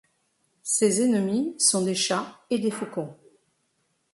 Ses 0.63 1.03
ennemis 1.03 1.53
sont 1.59 1.83
des 1.83 1.93
chats 1.93 2.39
et 2.49 2.57
des 2.57 2.71
faucons. 2.71 3.15